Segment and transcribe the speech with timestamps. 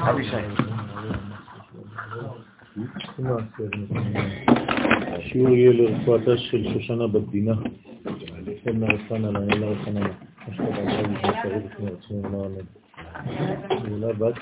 [0.00, 0.36] אבישי.
[5.12, 7.54] השיעור יהיה לרפואתה של שושנה בדינה.
[8.66, 10.14] אין מרפנה לה, אין לה רפנה לה.
[10.50, 13.88] אשכרה בעיה מתנצרת בפני עצמו, אמר אמן.
[13.88, 14.34] גאולה בת,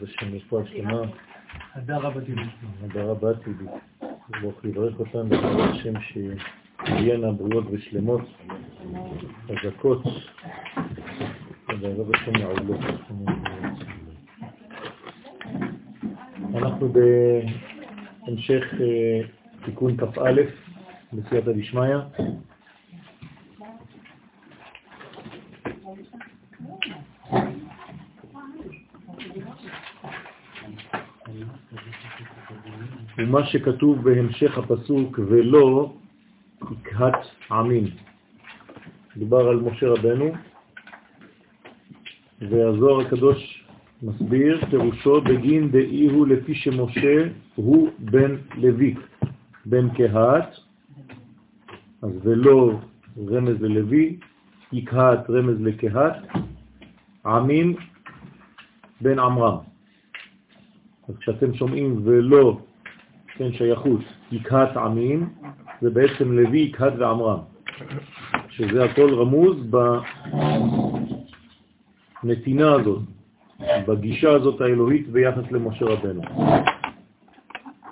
[0.00, 1.00] זה שם רפואה שלמה.
[1.74, 2.42] הדרה בתיבי.
[2.84, 3.64] הדרה בתיבי.
[4.40, 8.20] ברוך יברך אותם, בעזרת השם שתהיינה בריאות ושלמות,
[9.46, 10.02] חזקות,
[11.68, 12.80] ובעזרת השם מעולות.
[16.54, 19.20] אנחנו בהמשך אה,
[19.64, 20.32] תיקון כ"א
[21.12, 21.96] בסייעתא דשמיא.
[33.18, 35.92] ומה שכתוב בהמשך הפסוק, ולא
[36.72, 37.84] יקהת עמים.
[39.16, 40.32] דובר על משה רבנו,
[42.40, 43.61] והזוהר הקדוש
[44.02, 48.94] מסביר, פירושו בגין דאי הוא לפי שמשה הוא בן לוי,
[49.66, 50.56] בן קהת,
[52.02, 52.72] אז ולא
[53.30, 54.16] רמז ללוי,
[54.72, 56.16] יקהת רמז לקהת,
[57.26, 57.76] עמים
[59.00, 59.56] בן עמרם.
[61.08, 62.60] אז כשאתם שומעים ולא
[63.34, 64.00] כן, שייכות,
[64.32, 65.28] יקהת עמים,
[65.80, 67.38] זה בעצם לוי, יקהת ועמרם,
[68.48, 69.56] שזה הכל רמוז
[72.22, 73.02] בנתינה הזאת,
[73.60, 76.22] בגישה הזאת האלוהית ביחס למשה רבנו.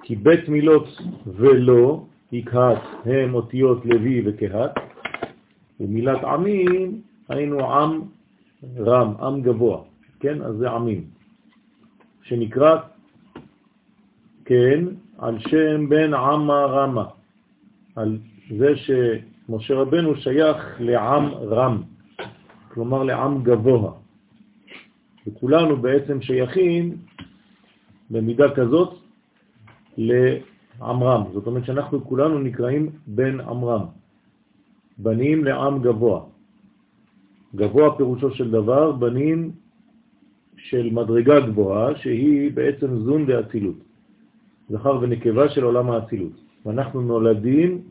[0.03, 0.87] כי בית מילות
[1.27, 4.71] ולא, יקהת, הם אותיות לוי וקהת,
[5.81, 8.01] ומילת עמים היינו עם
[8.79, 9.83] רם, עם גבוה,
[10.21, 10.43] כן?
[10.43, 11.05] אז זה עמים,
[12.23, 12.77] שנקרא,
[14.45, 14.85] כן,
[15.19, 17.05] על שם בן עמה רמה,
[17.97, 18.19] על
[18.59, 21.83] זה שמשה רבנו שייך לעם רם,
[22.69, 23.93] כלומר לעם גבוה.
[25.31, 26.97] וכולנו בעצם שייכים
[28.11, 28.95] במידה כזאת
[29.99, 31.23] לעמרם.
[31.33, 33.85] זאת אומרת שאנחנו כולנו נקראים בן עמרם,
[34.99, 36.21] בנים לעם גבוה.
[37.57, 39.51] גבוה פירושו של דבר בנים
[40.57, 43.77] של מדרגה גבוהה שהיא בעצם זון דאצילות.
[44.71, 46.33] זכר ונקבה של עולם האצילות.
[46.67, 47.83] ואנחנו נולדים,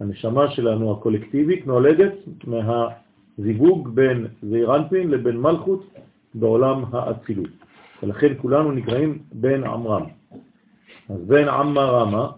[0.00, 2.14] הנשמה שלנו הקולקטיבית נולדת
[2.46, 5.84] מהזיווג בין זעירנפין לבין מלכות
[6.40, 7.50] בעולם האצילות.
[8.02, 10.04] ולכן כולנו נקראים בן עמרם.
[11.08, 12.30] אז בן עמה רמה...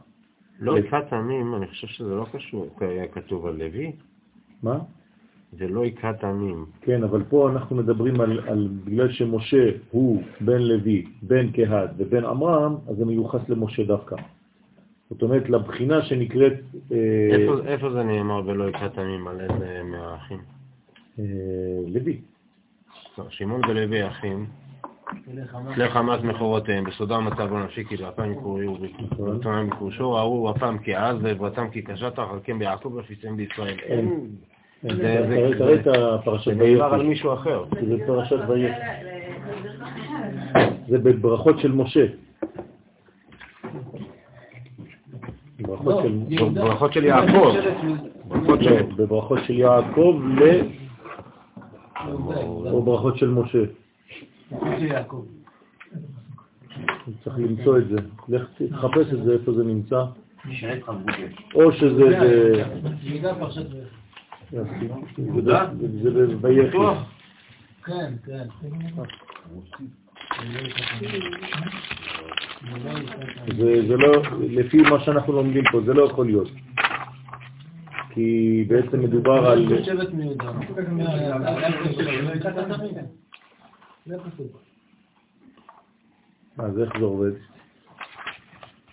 [0.61, 3.93] לא יקת עמים, אני חושב שזה לא קשור, היה כתוב על לוי.
[4.63, 4.79] מה?
[5.53, 6.67] זה לא יקת עמים.
[6.81, 12.25] כן, אבל פה אנחנו מדברים על, על בגלל שמשה הוא בן לוי, בן קהד ובן
[12.25, 14.17] עמרם, אז זה מיוחס למשה דווקא.
[15.11, 16.53] זאת אומרת, לבחינה שנקראת...
[16.93, 19.29] אה, איפה, אה, איפה זה נאמר ולא יקת עמים?
[19.29, 20.39] על איזה מהאחים?
[21.19, 21.25] אה,
[21.87, 22.21] לוי.
[23.29, 24.47] שמעון ולוי אחים.
[25.77, 31.67] לך חמאס מכורותיהם, בסודם מצבו נפשי כי באפם יקורי ובתונם יקורשו, ראו אפם כעז ועברתם
[31.73, 33.77] כקשת החלקים ביעקב ופיציהם בישראל.
[33.89, 34.31] אין
[35.81, 36.67] את הפרשת ויחי.
[36.67, 37.65] זה נאמר על מישהו אחר.
[37.89, 38.81] זה פרשת ויחי.
[40.89, 42.07] זה בברכות של משה.
[45.59, 47.55] ברכות של יעקב.
[48.97, 50.61] בברכות של יעקב ל...
[52.71, 53.65] או ברכות של משה.
[57.25, 57.97] צריך למצוא את זה.
[58.29, 60.05] לך תחפש את זה, איפה זה נמצא.
[61.55, 62.05] או שזה...
[66.03, 66.79] זה ביחי.
[67.85, 68.45] כן, כן.
[73.89, 76.49] זה לא, לפי מה שאנחנו לומדים פה, זה לא יכול להיות.
[78.11, 79.67] כי בעצם מדובר על...
[86.59, 87.33] אז איך זה עובד?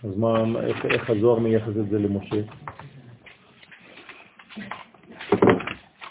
[0.04, 0.44] אז מה,
[0.84, 2.36] איך הזוהר מייחס את זה למשה?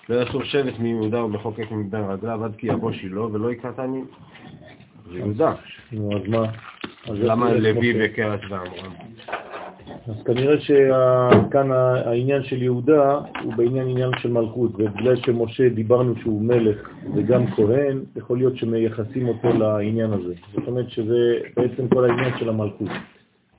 [0.10, 4.02] לא יסור שבט מיהודה ובחוקק מבין רגליו עד כי יבוא שילה ולא יקרתני.
[5.12, 5.54] זה יהודה.
[5.92, 6.44] נו, אז מה?
[7.08, 9.07] למה לוי וקרת ועמרם?
[10.08, 11.72] אז כנראה שכאן
[12.06, 18.00] העניין של יהודה הוא בעניין עניין של מלכות, ובגלל שמשה דיברנו שהוא מלך וגם כהן,
[18.16, 20.34] יכול להיות שמייחסים אותו לעניין הזה.
[20.54, 22.90] זאת אומרת שזה בעצם כל העניין של המלכות.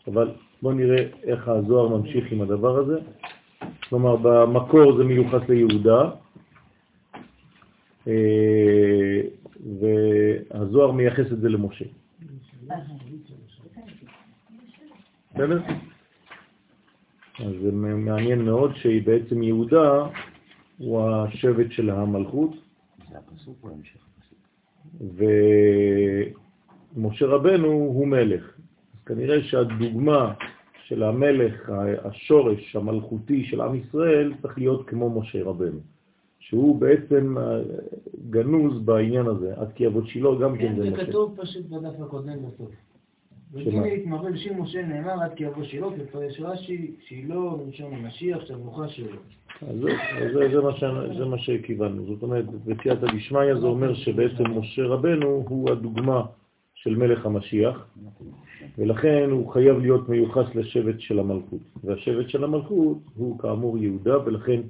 [0.06, 0.30] אבל
[0.62, 2.98] בואו נראה איך הזוהר ממשיך עם הדבר הזה.
[3.88, 6.10] כלומר, במקור זה מיוחס ליהודה,
[8.08, 9.20] אה,
[9.80, 11.84] והזוהר מייחס את זה למשה.
[15.34, 15.60] בסדר?
[17.46, 20.06] אז זה מעניין מאוד שהיא בעצם יהודה
[20.78, 22.50] הוא השבט של המלכות.
[26.96, 28.58] משה רבנו הוא מלך.
[28.94, 30.34] אז כנראה שהדוגמה
[30.84, 31.72] של המלך,
[32.04, 35.80] השורש המלכותי של עם ישראל, צריך להיות כמו משה רבנו.
[36.38, 37.60] שהוא בעצם אה,
[38.30, 40.90] גנוז בעניין הזה, עד כי אבות שילה גם כן זה משה.
[40.90, 42.70] כן, זה כתוב פשוט בדף הקודם בסוף.
[43.54, 47.34] התמרא בשם משה נאמר עד כי אבוא שילה, כפרש רש"י, שילה
[47.64, 49.16] מלשון המשיח, שבוכה שלו.
[51.18, 56.22] זה מה שכיוונו, זאת אומרת, בסייעתא דשמיא זה אומר שבעצם משה רבנו הוא הדוגמה
[56.74, 57.86] של מלך המשיח,
[58.78, 61.60] ולכן הוא חייב להיות מיוחס לשבט של המלכות.
[61.84, 64.60] והשבט של המלכות הוא כאמור יהודה, ולכן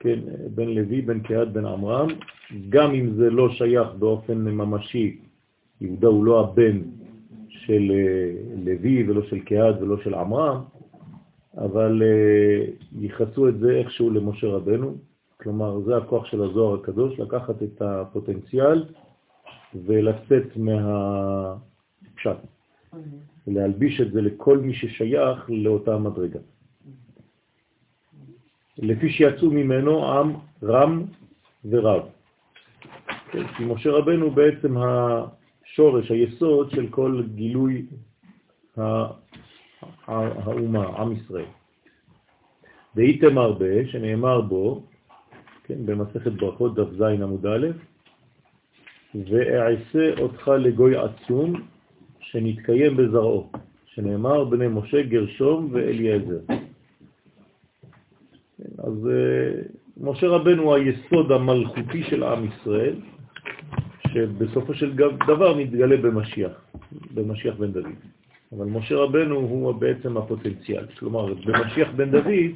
[0.00, 0.18] כן,
[0.54, 2.08] בן לוי, בן קהד, בן עמרם,
[2.68, 5.16] גם אם זה לא שייך באופן ממשי,
[5.80, 6.80] יהודה הוא לא הבן
[7.66, 8.30] של אה,
[8.64, 10.62] לוי ולא של קהד ולא של עמרם,
[11.58, 12.64] אבל אה,
[13.00, 14.94] ייחסו את זה איכשהו למשה רבנו,
[15.40, 18.84] כלומר זה הכוח של הזוהר הקדוש, לקחת את הפוטנציאל
[19.86, 22.36] ולצאת מהפשט,
[23.46, 26.40] להלביש את זה לכל מי ששייך לאותה מדרגה.
[28.78, 30.32] לפי שיצאו ממנו עם
[30.62, 31.02] רם
[31.64, 32.02] ורב.
[33.30, 34.76] כן, כי משה רבנו בעצם
[35.74, 37.86] השורש, היסוד של כל גילוי
[40.06, 41.44] האומה, עם ישראל.
[42.94, 44.82] והייתם הרבה, שנאמר בו,
[45.64, 47.66] כן, במסכת ברכות דף ז עמוד א',
[49.14, 51.52] ואעשה אותך לגוי עצום
[52.20, 53.50] שנתקיים בזרעו,
[53.86, 56.40] שנאמר בני משה גרשום ואליעזר.
[58.78, 59.62] אז אה,
[60.00, 62.94] משה רבנו הוא היסוד המלכותי של עם ישראל,
[64.14, 64.92] שבסופו של
[65.26, 66.52] דבר מתגלה במשיח,
[67.14, 67.92] במשיח בן דוד.
[68.56, 70.86] אבל משה רבנו הוא בעצם הפוטנציאל.
[70.98, 72.50] כלומר, במשיח בן דוד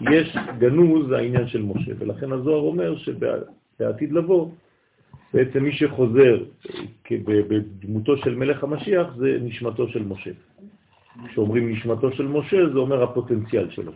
[0.00, 4.50] יש גנוז העניין של משה, ולכן הזוהר אומר שבעתיד לבוא,
[5.34, 6.42] בעצם מי שחוזר
[7.24, 10.30] בדמותו של מלך המשיח זה נשמתו של משה.
[11.28, 13.92] כשאומרים נשמתו של משה זה אומר הפוטנציאל שלו.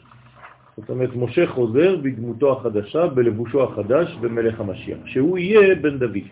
[0.76, 6.28] זאת אומרת, משה חוזר בדמותו החדשה, בלבושו החדש, במלך המשיח, שהוא יהיה בן דוד.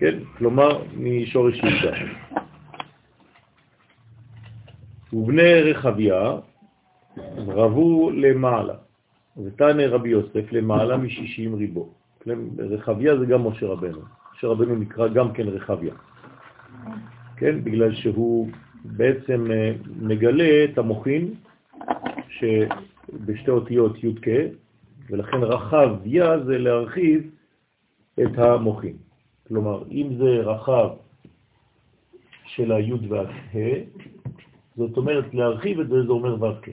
[0.00, 0.18] כן?
[0.38, 1.96] כלומר, משורש יהודה.
[5.12, 6.32] ובני רחביה
[7.36, 8.74] רבו למעלה,
[9.44, 11.88] ותנא רבי יוסף למעלה מ-60 ריבו.
[12.58, 14.00] רחביה זה גם משה רבנו.
[14.34, 15.94] משה רבנו נקרא גם כן רחביה.
[17.36, 17.64] כן?
[17.64, 18.48] בגלל שהוא
[18.84, 21.34] בעצם אה, מגלה את המוחין
[22.28, 24.28] שבשתי אותיות י' כ',
[25.10, 27.30] ולכן רחביה זה להרחיב
[28.22, 29.09] את המוחין.
[29.50, 30.88] כלומר, אם זה רחב
[32.46, 33.30] של הי' וה',
[34.76, 36.68] זאת אומרת, להרחיב את זה, זה אומר ו"ק.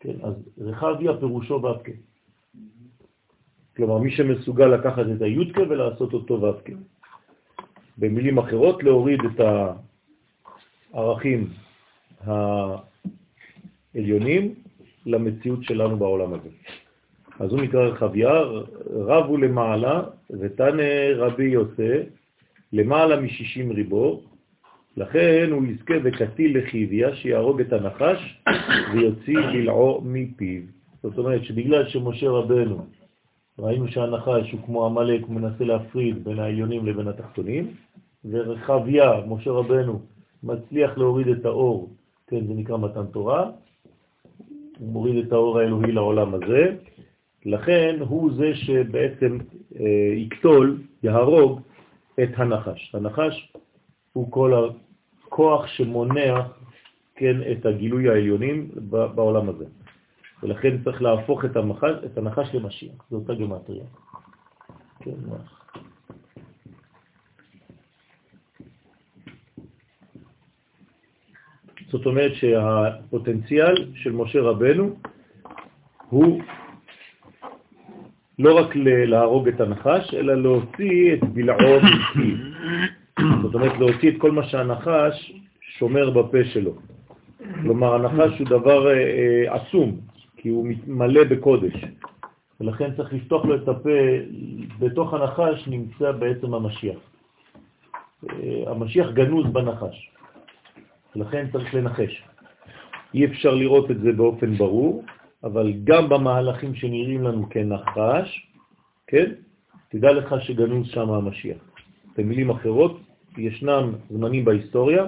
[0.00, 1.88] כן, אז רחביה פירושו ו"ק.
[3.76, 6.70] כלומר, מי שמסוגל לקחת את הי"ק ולעשות אותו ו"ק.
[7.98, 9.40] במילים אחרות, להוריד את
[10.92, 11.48] הערכים
[13.94, 14.54] העליונים
[15.06, 16.48] למציאות שלנו בעולם הזה.
[17.40, 18.32] אז הוא נקרא רחביה,
[18.90, 20.82] רב הוא למעלה, ותנא
[21.16, 22.02] רבי יוסף,
[22.72, 24.22] למעלה מ-60 ריבו,
[24.96, 28.42] לכן הוא יזכה בקטיל לחיביה שיהרוג את הנחש
[28.92, 30.62] ויוציא בלעו מפיו.
[31.02, 32.86] זאת אומרת שבגלל שמשה רבנו,
[33.58, 37.74] ראינו שהנחש הוא כמו המלאק, הוא מנסה להפריד בין העליונים לבין התחתונים,
[38.30, 40.00] ורחביה, משה רבנו,
[40.42, 41.90] מצליח להוריד את האור,
[42.26, 43.50] כן, זה נקרא מתן תורה,
[44.78, 46.76] הוא מוריד את האור האלוהי לעולם הזה,
[47.44, 49.38] לכן הוא זה שבעצם
[49.80, 51.60] אה, יקטול, יהרוג
[52.22, 52.94] את הנחש.
[52.94, 53.52] הנחש
[54.12, 54.70] הוא כל
[55.26, 56.40] הכוח שמונע
[57.16, 58.70] כן, את הגילוי העליונים
[59.14, 59.64] בעולם הזה.
[60.42, 63.84] ולכן צריך להפוך את, המחש, את הנחש למשיח, זו אותה גמטריה.
[65.00, 65.10] כן,
[71.90, 74.96] זאת אומרת שהפוטנציאל של משה רבנו
[76.08, 76.42] הוא
[78.38, 82.36] לא רק להרוג את הנחש, אלא להוציא את בלעו מפיו.
[83.42, 85.32] זאת אומרת, להוציא את כל מה שהנחש
[85.78, 86.72] שומר בפה שלו.
[87.62, 89.96] כלומר, הנחש הוא דבר אה, אה, עצום,
[90.36, 91.72] כי הוא מלא בקודש,
[92.60, 93.98] ולכן צריך לפתוח לו את הפה,
[94.78, 96.98] בתוך הנחש נמצא בעצם המשיח.
[98.30, 100.10] אה, המשיח גנוז בנחש,
[101.16, 102.22] ולכן צריך לנחש.
[103.14, 105.04] אי אפשר לראות את זה באופן ברור,
[105.44, 108.48] אבל גם במהלכים שנראים לנו כנחש,
[109.06, 109.32] כן,
[109.88, 111.58] תדע לך שגנוז שם המשיח.
[112.16, 113.00] במילים אחרות,
[113.38, 115.06] ישנם זמנים בהיסטוריה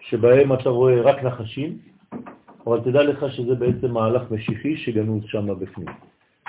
[0.00, 1.78] שבהם אתה רואה רק נחשים,
[2.66, 5.88] אבל תדע לך שזה בעצם מהלך משיחי שגנוז שם בפנים.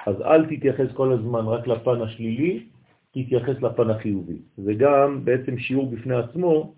[0.05, 2.63] אז אל תתייחס כל הזמן רק לפן השלילי,
[3.11, 4.37] תתייחס לפן החיובי.
[4.57, 6.73] זה גם בעצם שיעור בפני עצמו,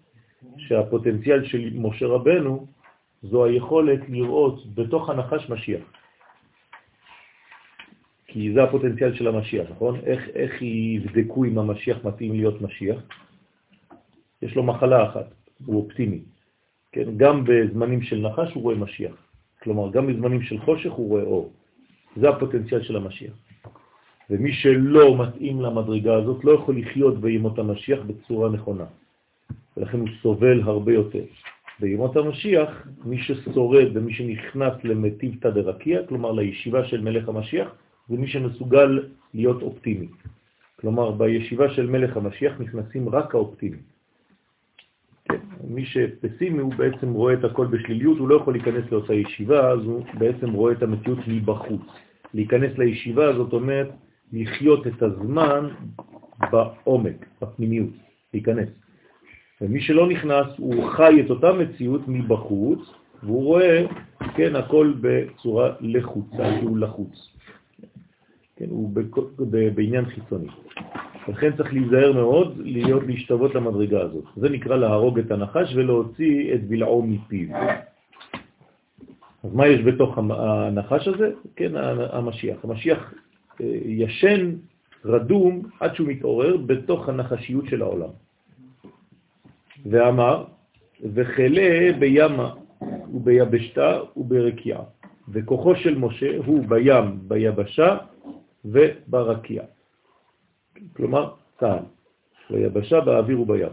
[0.58, 2.66] שהפוטנציאל של משה רבנו
[3.24, 5.97] זו היכולת לראות בתוך הנחש משיח.
[8.28, 10.00] כי זה הפוטנציאל של המשיח, נכון?
[10.06, 13.02] איך, איך יבדקו אם המשיח מתאים להיות משיח?
[14.42, 15.34] יש לו מחלה אחת,
[15.66, 16.20] הוא אופטימי.
[16.92, 17.18] כן?
[17.18, 19.16] גם בזמנים של נחש הוא רואה משיח.
[19.64, 21.52] כלומר, גם בזמנים של חושך הוא רואה אור.
[22.16, 23.34] זה הפוטנציאל של המשיח.
[24.30, 28.86] ומי שלא מתאים למדרגה הזאת לא יכול לחיות בימות המשיח בצורה נכונה.
[29.78, 31.24] ולכן הוא סובל הרבה יותר.
[31.80, 37.70] בימות המשיח, מי ששורד ומי שנכנס למטיבתא דרקיע, כלומר לישיבה של מלך המשיח,
[38.10, 40.08] זה מי שמסוגל להיות אופטימי.
[40.80, 43.82] כלומר, בישיבה של מלך המשיח נכנסים רק האופטימיים.
[45.30, 49.72] כן, מי שפסימי הוא בעצם רואה את הכל בשליליות, הוא לא יכול להיכנס לאותה ישיבה,
[49.72, 51.82] אז הוא בעצם רואה את המציאות מבחוץ.
[52.34, 53.90] להיכנס לישיבה זאת אומרת
[54.34, 55.70] לחיות את הזמן
[56.52, 57.90] בעומק, בפנימיות,
[58.34, 58.70] להיכנס.
[59.62, 62.80] ומי שלא נכנס, הוא חי את אותה מציאות מבחוץ,
[63.24, 63.86] והוא רואה,
[64.36, 67.37] כן, הכל בצורה לחוצה, שהוא לחוץ.
[68.58, 68.90] כן, הוא
[69.76, 70.48] בעניין חיצוני.
[71.28, 74.24] לכן צריך להיזהר מאוד להיות להשתוות למדרגה הזאת.
[74.36, 77.48] זה נקרא להרוג את הנחש ולהוציא את בלעו מפיו.
[79.44, 81.32] אז מה יש בתוך הנחש הזה?
[81.56, 81.72] כן,
[82.12, 82.58] המשיח.
[82.64, 83.14] המשיח
[83.62, 84.56] אה, ישן,
[85.06, 88.10] רדום, עד שהוא מתעורר בתוך הנחשיות של העולם.
[89.86, 90.44] ואמר,
[91.14, 92.54] וחלה בימה
[93.14, 94.82] וביבשתה וברקיעה,
[95.30, 97.98] וכוחו של משה הוא בים, ביבשה
[98.72, 99.66] וברקיעה.
[100.96, 101.84] כלומר, צה"ל,
[102.50, 103.68] ביבשה, באוויר ובים.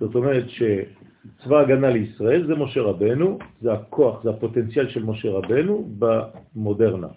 [0.00, 5.88] זאת אומרת שצבא הגנה לישראל זה משה רבנו, זה הכוח, זה הפוטנציאל של משה רבנו
[5.98, 7.08] במודרנה.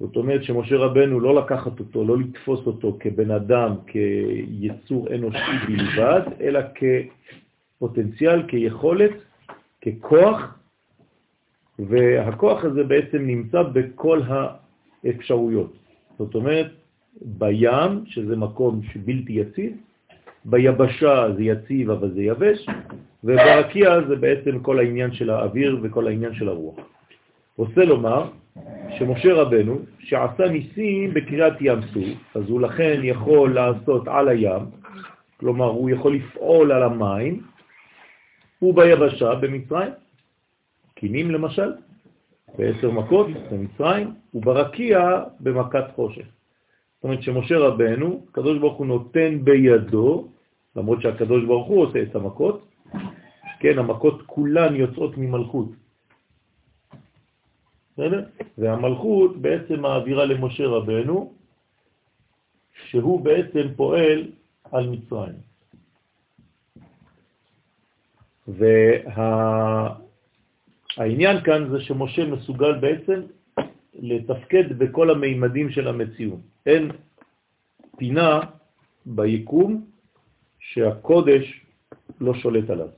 [0.00, 6.20] זאת אומרת שמשה רבנו לא לקחת אותו, לא לתפוס אותו כבן אדם, כיצור אנושי בלבד,
[6.40, 9.10] אלא כפוטנציאל, כיכולת,
[9.82, 10.58] ככוח,
[11.78, 14.20] והכוח הזה בעצם נמצא בכל
[15.04, 15.79] האפשרויות.
[16.20, 16.70] זאת אומרת,
[17.22, 19.72] בים, שזה מקום שבלתי יציב,
[20.44, 22.66] ביבשה זה יציב אבל זה יבש,
[23.24, 26.76] וברקיע זה בעצם כל העניין של האוויר וכל העניין של הרוח.
[27.56, 28.28] רוצה לומר
[28.98, 34.62] שמשה רבנו, שעשה ניסים בקריאת ים סוף, אז הוא לכן יכול לעשות על הים,
[35.36, 37.42] כלומר הוא יכול לפעול על המים,
[38.62, 39.92] וביבשה במצרים,
[40.94, 41.72] קינים למשל,
[42.58, 46.26] בעשר מכות במצרים, וברקיע במכת חושך.
[47.00, 50.28] זאת אומרת שמשה רבנו, הקדוש ברוך הוא נותן בידו,
[50.76, 52.68] למרות שהקדוש ברוך הוא עושה את המכות,
[53.60, 55.68] כן, המכות כולן יוצאות ממלכות.
[57.92, 58.24] בסדר?
[58.58, 61.32] והמלכות בעצם מעבירה למשה רבנו,
[62.88, 64.30] שהוא בעצם פועל
[64.72, 65.40] על מצרים.
[68.48, 70.09] והעניין
[71.00, 71.40] וה...
[71.44, 73.20] כאן זה שמשה מסוגל בעצם
[73.94, 76.40] לתפקד בכל המימדים של המציאות.
[76.66, 76.90] אין
[77.96, 78.40] פינה
[79.06, 79.84] ביקום
[80.58, 81.64] שהקודש
[82.20, 82.88] לא שולט עליו,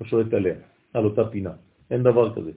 [0.00, 0.54] לא שולט עליה,
[0.94, 1.52] על אותה פינה.
[1.90, 2.52] אין דבר כזה.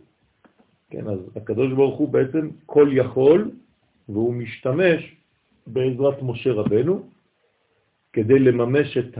[0.89, 3.51] כן, אז הקדוש ברוך הוא בעצם כל יכול,
[4.10, 5.15] והוא משתמש
[5.67, 7.10] בעזרת משה רבנו
[8.13, 9.17] כדי לממש את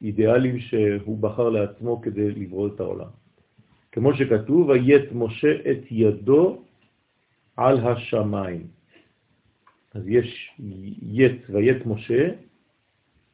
[0.00, 3.23] האידיאלים שהוא בחר לעצמו כדי לברוא את העולם.
[3.94, 6.62] כמו שכתוב, ויית משה את ידו
[7.56, 8.66] על השמיים.
[9.94, 10.60] אז יש
[11.02, 12.30] יית ויית משה,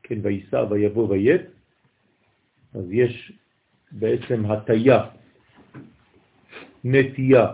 [0.02, 1.40] כן, ויסע ויבוא ויית,
[2.75, 3.33] אז יש
[3.93, 5.05] בעצם הטיה,
[6.85, 7.47] נטייה,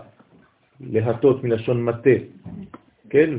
[0.79, 2.17] להטות מלשון מטה,
[3.09, 3.29] כן,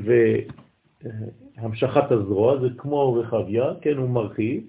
[1.57, 4.63] והמשכת הזרוע זה כמו רחביה, כן, הוא מרחיב,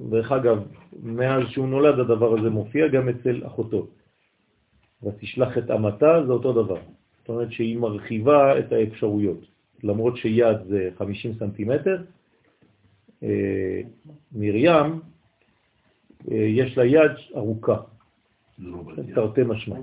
[0.00, 0.58] דרך אגב,
[1.02, 3.86] מאז שהוא נולד הדבר הזה מופיע גם אצל אחותו.
[5.02, 6.80] ותשלח את אמתה זה אותו דבר.
[7.18, 9.40] זאת אומרת שהיא מרחיבה את האפשרויות.
[9.82, 12.02] למרות שיד זה 50 סנטימטר,
[13.22, 13.80] אה,
[14.32, 15.00] מרים,
[16.30, 17.76] אה, יש לה יד ארוכה.
[18.58, 18.82] לא
[19.14, 19.76] תרתי משמע.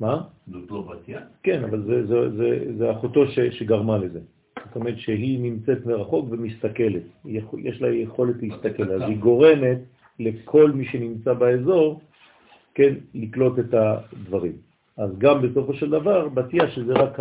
[0.00, 0.22] מה?
[0.46, 1.22] זאת לא בת יד?
[1.42, 4.20] כן, אבל זה, זה, זה, זה אחותו ש, שגרמה לזה.
[4.66, 7.02] זאת אומרת שהיא נמצאת מרחוק ומסתכלת,
[7.58, 9.78] יש לה יכולת להסתכל, אז היא גורמת
[10.18, 12.00] לכל מי שנמצא באזור,
[12.74, 14.52] כן, לקלוט את הדברים.
[14.96, 17.18] אז גם בסופו של דבר, בתיה שזה רק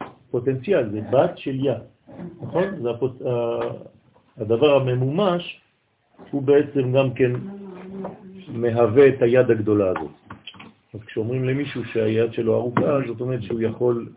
[0.00, 1.74] הפוטנציאל, זה בת של יא,
[2.42, 2.64] נכון?
[2.82, 3.22] זה הפוט...
[4.38, 5.60] הדבר הממומש
[6.30, 7.32] הוא בעצם גם כן
[8.48, 10.10] מהווה את היד הגדולה הזאת.
[10.94, 14.08] אז כשאומרים למישהו שהיד שלו ארוכה, זאת אומרת שהוא יכול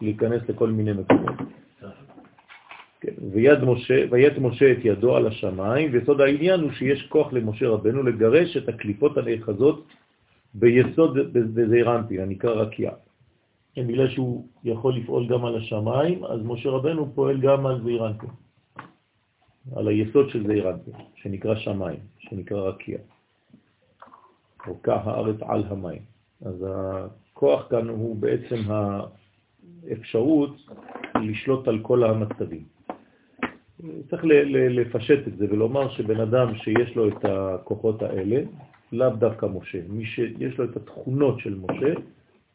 [0.00, 1.34] להיכנס לכל מיני מקומות.
[3.30, 8.02] ויד משה, ויית משה את ידו על השמיים, ויסוד העניין הוא שיש כוח למשה רבנו
[8.02, 9.86] לגרש את הקליפות הנאחזות
[10.54, 12.90] ביסוד בזעירנטי, הנקרא רקיע.
[13.74, 18.26] כן, בגלל שהוא יכול לפעול גם על השמיים, אז משה רבנו פועל גם על זעירנטי,
[19.76, 22.98] על היסוד של זעירנטי, שנקרא שמיים, שנקרא רקיע.
[24.66, 26.02] רוקע הארץ על המים.
[26.44, 28.56] אז הכוח כאן הוא בעצם
[29.88, 30.56] האפשרות
[31.14, 32.71] לשלוט על כל המצבים.
[34.10, 38.42] צריך לפשט את זה ולומר שבן אדם שיש לו את הכוחות האלה,
[38.92, 41.94] לאו דווקא משה, מי שיש לו את התכונות של משה,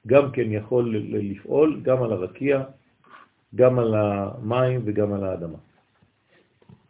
[0.08, 2.64] גם כן יכול לפעול גם על הרקיע,
[3.56, 5.58] גם על המים וגם על האדמה.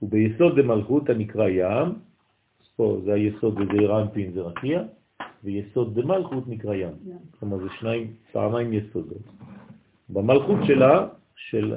[0.02, 1.94] וביסוד דמלכות הנקרא ים,
[2.76, 4.84] פה זה היסוד בזעיר אנפין זה רקיע,
[5.44, 6.94] ויסוד דמלכות נקרא ים.
[7.40, 9.24] כלומר זה שניים, פעמיים יסודות.
[10.10, 11.76] במלכות שלה, של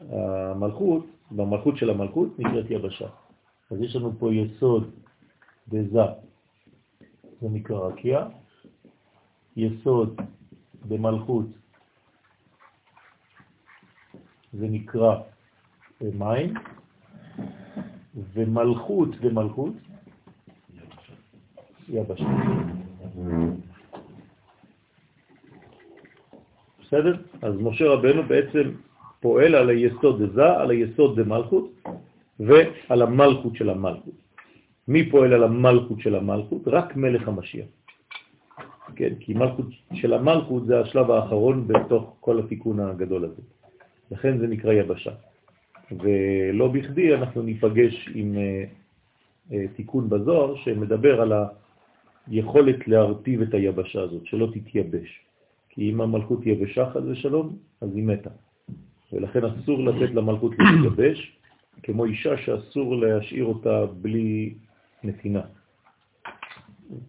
[0.00, 3.08] המלכות, במלכות של המלכות נקראת יבשה.
[3.70, 4.90] אז יש לנו פה יסוד
[5.68, 6.00] דזה,
[7.40, 8.26] זה נקרא רקיע,
[9.56, 10.20] יסוד
[10.88, 11.46] במלכות
[14.52, 15.20] זה נקרא
[16.00, 16.54] מים,
[18.32, 19.72] ומלכות במלכות
[21.88, 22.24] יבשה.
[26.82, 27.16] בסדר?
[27.42, 28.72] אז משה רבנו בעצם
[29.20, 31.70] פועל על היסוד דזה, על היסוד דמלכות
[32.40, 34.14] ועל המלכות של המלכות.
[34.88, 36.62] מי פועל על המלכות של המלכות?
[36.66, 37.66] רק מלך המשיח.
[38.96, 43.42] כן, כי מלכות של המלכות זה השלב האחרון בתוך כל התיקון הגדול הזה.
[44.10, 45.12] לכן זה נקרא יבשה.
[45.90, 51.32] ולא בכדי אנחנו ניפגש עם uh, uh, תיקון בזוהר שמדבר על
[52.26, 55.20] היכולת להרטיב את היבשה הזאת, שלא תתייבש.
[55.68, 58.30] כי אם המלכות יבשה חד ושלום, אז היא מתה.
[59.12, 61.32] ולכן אסור לתת למלכות להתייבש,
[61.82, 64.54] כמו אישה שאסור להשאיר אותה בלי
[65.04, 65.40] נתינה.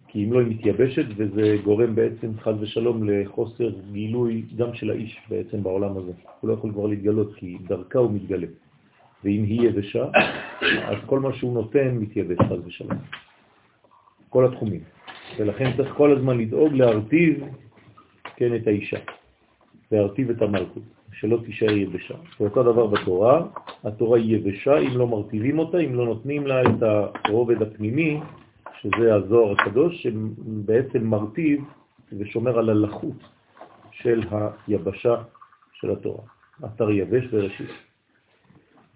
[0.08, 5.20] כי אם לא היא מתייבשת, וזה גורם בעצם חד ושלום לחוסר גילוי גם של האיש
[5.28, 6.12] בעצם בעולם הזה.
[6.40, 8.46] הוא לא יכול כבר להתגלות, כי דרכה הוא מתגלה.
[9.24, 10.04] ואם היא יבשה,
[10.90, 12.98] אז כל מה שהוא נותן מתייבש חד ושלום.
[14.28, 14.80] כל התחומים.
[15.38, 17.44] ולכן צריך כל הזמן לדאוג להרטיב
[18.36, 18.98] כן, את האישה,
[19.92, 22.14] להרטיב את המלכות, שלא תישאר יבשה.
[22.40, 23.46] ואותו דבר בתורה,
[23.84, 26.82] התורה היא יבשה אם לא מרטיבים אותה, אם לא נותנים לה את
[27.24, 28.20] הרובד הפנימי,
[28.80, 31.64] שזה הזוהר הקדוש, שבעצם מרטיב
[32.18, 33.16] ושומר על הלחות
[33.90, 34.22] של
[34.66, 35.14] היבשה
[35.72, 36.22] של התורה,
[36.64, 37.70] אתר יבש וראשית.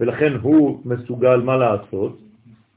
[0.00, 2.18] ולכן הוא מסוגל מה לעשות?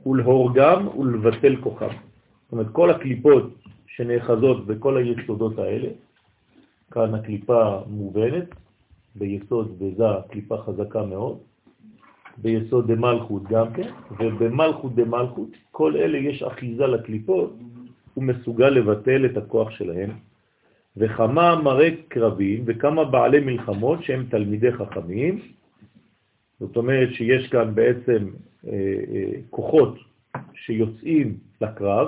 [0.06, 1.88] ולהורגם ולבטל כוחם.
[1.88, 3.43] זאת אומרת, כל הקליפות
[3.88, 5.89] שנאחזות בכל היסודות האלה,
[6.91, 8.56] כאן הקליפה מובנת,
[9.18, 11.38] ביסוד וזה קליפה חזקה מאוד,
[12.38, 17.54] ביסוד דמלכות גם כן, ובמלכות דמלכות, כל אלה יש אחיזה לקליפות,
[18.14, 20.10] הוא מסוגל לבטל את הכוח שלהם.
[20.98, 25.40] וכמה מראה קרבים וכמה בעלי מלחמות שהם תלמידי חכמים,
[26.60, 28.28] זאת אומרת שיש כאן בעצם
[28.68, 29.98] אה, אה, כוחות
[30.54, 32.08] שיוצאים לקרב,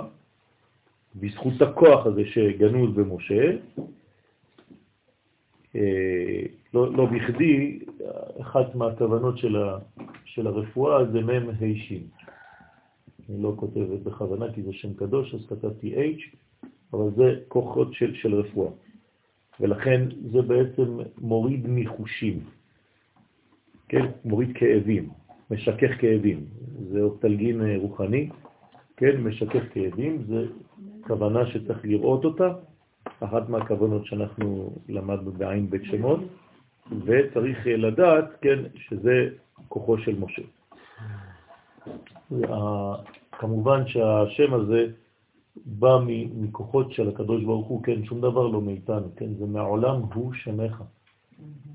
[1.15, 3.51] בזכות הכוח הזה שגנוז במשה,
[6.73, 7.79] לא, לא בכדי,
[8.41, 9.77] אחת מהכוונות של, ה,
[10.25, 12.03] של הרפואה זה מם ה' שין.
[13.29, 16.35] אני לא כותבת בכוונה כי זה שם קדוש, אז כתבתי H,
[16.93, 18.71] אבל זה כוחות של, של רפואה.
[19.59, 20.01] ולכן
[20.31, 22.39] זה בעצם מוריד ניחושים,
[23.87, 24.05] כן?
[24.25, 25.09] מוריד כאבים,
[25.51, 26.45] משכך כאבים.
[26.91, 28.29] זה אופטלגין אה, רוחני,
[28.97, 29.21] כן?
[29.21, 30.45] משכך כאבים, זה
[31.01, 32.53] כוונה שצריך לראות אותה,
[33.19, 36.19] אחת מהכוונות שאנחנו למדנו בעין בית שמות,
[37.05, 39.29] וצריך לדעת, כן, שזה
[39.67, 40.41] כוחו של משה.
[43.31, 44.87] כמובן שהשם הזה
[45.65, 45.99] בא
[46.35, 50.83] מכוחות של הקדוש ברוך הוא, כן, שום דבר לא מאיתנו, כן, זה מעולם הוא שמך.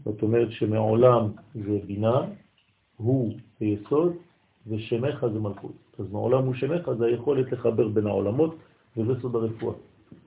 [0.04, 2.20] זאת אומרת שמעולם זה בינה,
[2.96, 4.12] הוא היסוד,
[4.66, 5.72] ושמך זה מלכות.
[5.98, 8.56] אז מעולם הוא שמך זה היכולת לחבר בין העולמות,
[8.96, 9.74] וזה סוד הרפואה.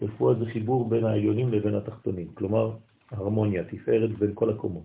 [0.02, 2.76] רפואה זה חיבור בין העליונים לבין התחתונים, כלומר
[3.12, 4.84] הרמוניה, תפארת בין כל הקומות.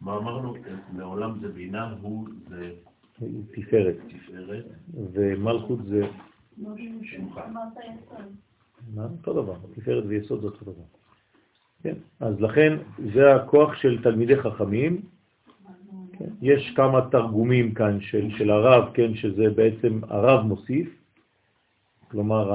[0.00, 0.54] מה אמרנו?
[0.92, 2.70] מעולם זה בינה, הוא זה...
[3.52, 3.96] תפארת.
[4.08, 4.64] תפארת.
[5.12, 6.06] ומלכות זה...
[8.94, 9.04] מה?
[9.04, 10.84] אותו דבר, תפארת ויסוד זה אותו דבר.
[11.82, 12.76] כן, אז לכן
[13.14, 15.00] זה הכוח של תלמידי חכמים.
[16.12, 20.88] כן, יש כמה תרגומים כאן של, של הרב, כן, שזה בעצם הרב מוסיף,
[22.10, 22.52] כלומר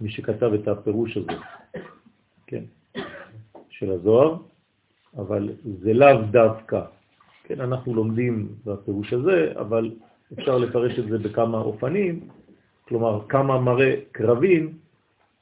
[0.00, 1.32] מי שכתב את הפירוש הזה,
[2.46, 2.64] כן,
[3.70, 4.36] של הזוהר,
[5.16, 5.50] אבל
[5.82, 6.80] זה לאו דווקא,
[7.44, 9.90] כן, אנחנו לומדים בפירוש הזה, אבל
[10.32, 12.28] אפשר לפרש את זה בכמה אופנים,
[12.88, 14.72] כלומר, כמה מראה קרבים,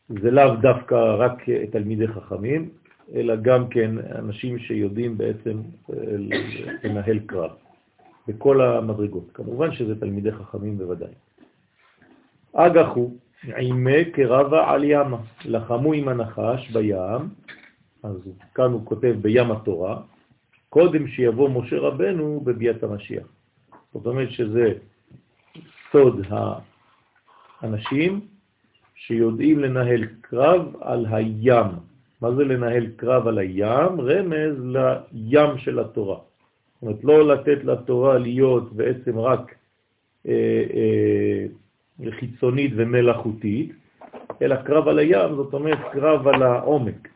[0.08, 1.42] זה לאו דווקא רק
[1.72, 2.70] תלמידי חכמים,
[3.14, 5.96] אלא גם כן אנשים שיודעים בעצם אה,
[6.82, 7.50] לנהל קרב,
[8.28, 9.30] בכל המדרגות.
[9.34, 11.12] כמובן שזה תלמידי חכמים בוודאי.
[12.52, 13.10] אגחו,
[13.44, 17.28] עימי קרבה על ימה, לחמו עם הנחש בים,
[18.02, 20.00] אז כאן הוא כותב בים התורה,
[20.68, 23.26] קודם שיבוא משה רבנו בביאת המשיח.
[23.94, 24.72] זאת אומרת שזה
[25.92, 26.20] סוד
[27.62, 28.20] האנשים
[28.94, 31.66] שיודעים לנהל קרב על הים.
[32.20, 34.00] מה זה לנהל קרב על הים?
[34.00, 34.56] רמז
[35.12, 36.16] לים של התורה.
[36.16, 39.54] זאת אומרת, לא לתת לתורה להיות בעצם רק
[40.26, 41.46] אה, אה,
[42.10, 43.72] חיצונית ומלאכותית,
[44.42, 47.08] אלא קרב על הים, זאת אומרת קרב על העומק.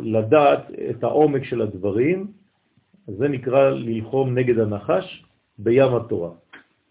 [0.00, 2.26] לדעת את העומק של הדברים,
[3.06, 5.24] זה נקרא ללחום נגד הנחש
[5.58, 6.30] בים התורה.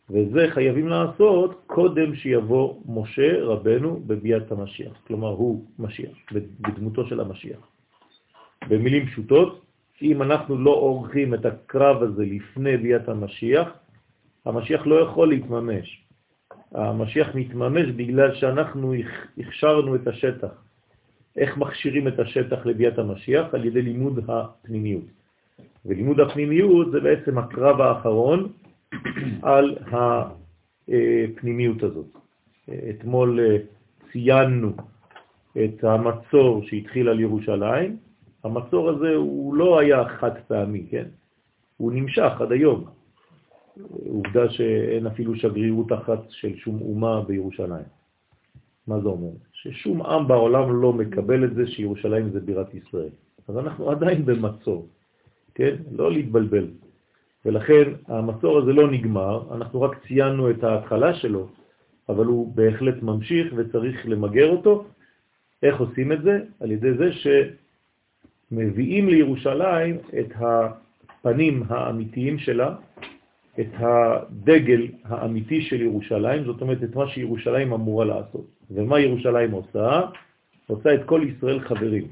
[0.09, 4.93] וזה חייבים לעשות קודם שיבוא משה רבנו בביאת המשיח.
[5.07, 6.17] כלומר, הוא משיח,
[6.61, 7.67] בדמותו של המשיח.
[8.69, 9.61] במילים פשוטות,
[10.01, 13.69] אם אנחנו לא עורכים את הקרב הזה לפני ביאת המשיח,
[14.45, 16.02] המשיח לא יכול להתממש.
[16.73, 18.93] המשיח מתממש בגלל שאנחנו
[19.37, 20.63] הכשרנו את השטח.
[21.37, 23.53] איך מכשירים את השטח לביאת המשיח?
[23.53, 25.03] על ידי לימוד הפנימיות.
[25.85, 28.51] ולימוד הפנימיות זה בעצם הקרב האחרון
[29.41, 32.17] על הפנימיות הזאת.
[32.89, 33.57] אתמול אה,
[34.11, 34.71] ציינו
[35.63, 37.97] את המצור שהתחיל על ירושלים.
[38.43, 41.05] המצור הזה הוא לא היה חד פעמי, כן?
[41.77, 42.85] הוא נמשך עד היום.
[43.81, 47.85] עובדה שאין אפילו שגרירות אחת של שום אומה בירושלים.
[48.87, 49.29] מה זה אומר?
[49.51, 53.09] ששום עם בעולם לא מקבל את זה שירושלים זה בירת ישראל.
[53.47, 54.87] אז אנחנו עדיין במצור,
[55.55, 55.75] כן?
[55.91, 56.67] לא להתבלבל.
[57.45, 61.47] ולכן המצור הזה לא נגמר, אנחנו רק ציינו את ההתחלה שלו,
[62.09, 64.85] אבל הוא בהחלט ממשיך וצריך למגר אותו.
[65.63, 66.39] איך עושים את זה?
[66.59, 67.09] על ידי זה
[68.51, 72.75] שמביאים לירושלים את הפנים האמיתיים שלה,
[73.59, 78.47] את הדגל האמיתי של ירושלים, זאת אומרת את מה שירושלים אמורה לעשות.
[78.71, 80.01] ומה ירושלים עושה?
[80.67, 82.07] עושה את כל ישראל חברים.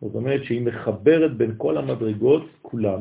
[0.00, 3.00] זאת אומרת שהיא מחברת בין כל המדרגות כולם,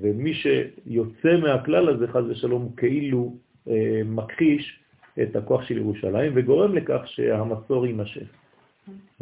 [0.00, 3.36] ומי שיוצא מהכלל הזה, חז ושלום, כאילו
[3.68, 4.80] אה, מכחיש
[5.22, 8.26] את הכוח של ירושלים וגורם לכך שהמצור יימשך.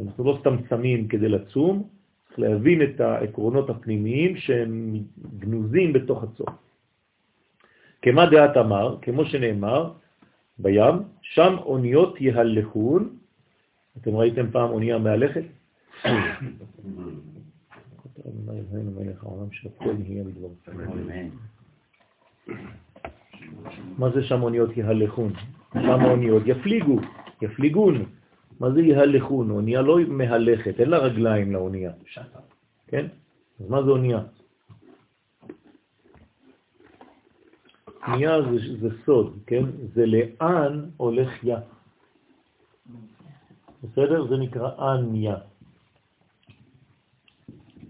[0.03, 1.89] אנחנו לא סתם צמים כדי לצום,
[2.29, 4.99] צריך להבין את העקרונות הפנימיים שהם
[5.39, 6.47] גנוזים בתוך הצום.
[8.03, 9.93] כמה דעת אמר, כמו שנאמר
[10.59, 13.17] בים, שם אוניות יהלכון,
[13.97, 15.45] אתם ראיתם פעם אונייה מהלכת?
[23.99, 25.33] מה זה שם אוניות יהלכון?
[25.73, 27.01] שם אוניות יפליגו,
[27.43, 28.05] יפליגון.
[28.61, 29.51] מה זה יהלכון?
[29.51, 31.93] אונייה לא מהלכת, אין לה רגליים לאונייה.
[32.87, 33.07] כן?
[33.61, 34.21] אז מה זה אונייה?
[38.07, 39.65] אונייה זה, זה סוד, כן?
[39.95, 41.57] זה לאן הולך יא.
[43.83, 44.27] בסדר?
[44.27, 45.37] זה נקרא אניה.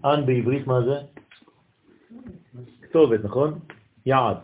[0.05, 0.95] אן בעברית מה זה?
[2.81, 3.59] כתובת, נכון?
[4.05, 4.37] יעד.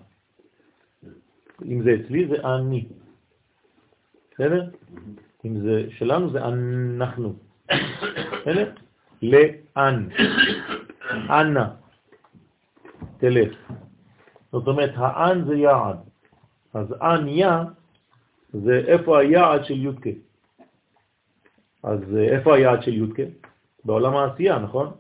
[1.66, 2.88] אם זה אצלי זה אני.
[4.32, 4.70] בסדר?
[5.46, 7.34] אם זה שלנו זה אנחנו.
[8.42, 8.74] בסדר?
[9.22, 10.08] לאן.
[11.30, 11.76] אנה.
[13.18, 13.69] תלך.
[14.52, 15.98] זאת אומרת, האן זה יעד.
[16.74, 17.50] אז אן יא
[18.54, 20.10] זה איפה היעד של יודקה.
[21.84, 23.24] אז איפה היעד של יודקה?
[23.86, 24.92] בעולם העשייה, נכון?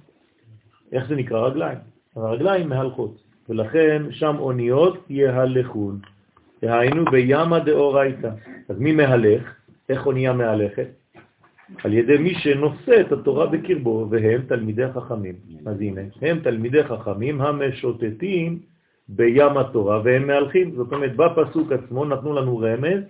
[0.91, 1.77] איך זה נקרא רגליים?
[2.15, 5.99] הרגליים מהלכות, ולכן שם אוניות יהלכון,
[6.61, 8.29] דהיינו בימה דאורייתא.
[8.69, 9.53] אז מי מהלך?
[9.89, 10.87] איך אונייה מהלכת?
[11.83, 15.35] על ידי מי שנושא את התורה בקרבו, והם תלמידי החכמים.
[15.65, 18.59] אז הנה, הם תלמידי חכמים המשוטטים
[19.09, 20.75] בים התורה, והם מהלכים.
[20.75, 23.03] זאת אומרת, בפסוק עצמו נתנו לנו רמז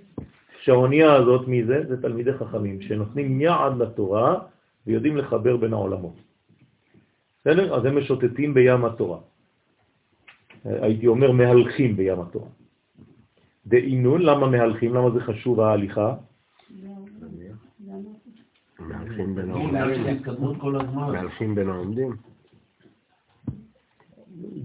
[0.62, 1.84] שהאונייה הזאת, מי זה?
[1.88, 4.40] זה תלמידי חכמים, שנותנים יעד לתורה
[4.88, 6.16] ויודעים לחבר בין העולמות.
[7.42, 7.76] בסדר?
[7.76, 9.20] אז הם משוטטים בים התורה.
[10.66, 12.48] הייתי אומר מהלכים בים התורה.
[13.68, 14.94] דאינון, למה מהלכים?
[14.94, 16.16] למה זה חשוב ההליכה?
[18.80, 19.36] מהלכים
[21.56, 22.29] בין העומדים.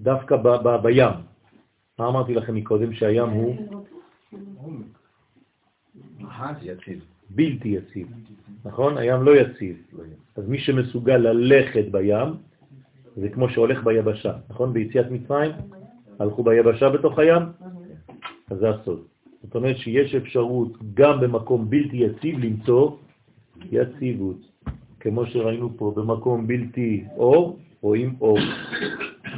[0.02, 0.36] דווקא
[0.82, 1.14] בים.
[1.98, 2.92] מה אמרתי לכם מקודם?
[2.92, 3.56] שהים הוא
[7.30, 8.06] בלתי יציב.
[8.64, 8.98] נכון?
[8.98, 9.76] הים לא יציב.
[10.36, 12.28] אז מי שמסוגל ללכת בים,
[13.16, 14.72] זה כמו שהולך ביבשה, נכון?
[14.72, 15.50] ביציאת מצרים,
[16.18, 17.42] הלכו ביבשה בתוך הים,
[18.50, 19.02] אז זה הסוד.
[19.42, 22.96] זאת אומרת שיש אפשרות גם במקום בלתי יציב למצוא
[23.72, 24.36] יציבות.
[25.00, 28.38] כמו שראינו פה, במקום בלתי אור, רואים אור.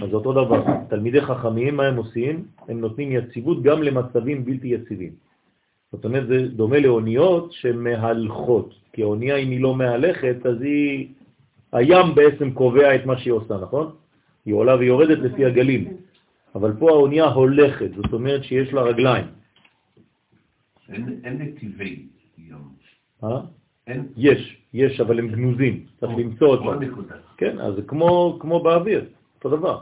[0.02, 2.44] אז אותו דבר, תלמידי חכמים, מה הם עושים?
[2.68, 5.12] הם נותנים יציבות גם למצבים בלתי יציבים.
[5.92, 11.08] זאת אומרת, זה דומה לאוניות שמהלכות, כי האונייה, אם היא לא מהלכת, אז היא...
[11.72, 13.92] הים בעצם קובע את מה שהיא עושה, נכון?
[14.44, 15.96] היא עולה ויורדת לפי הגלים.
[16.54, 19.26] אבל פה האונייה הולכת, זאת אומרת שיש לה רגליים.
[20.88, 22.06] אין, אין נתיבי
[22.38, 22.56] ים.
[23.24, 23.40] אה?
[23.86, 24.06] אין?
[24.16, 26.86] יש, יש, אבל הם גנוזים, צריך למצוא אותם.
[27.36, 29.04] כן, אז זה כמו, כמו באוויר,
[29.36, 29.80] אותו דבר.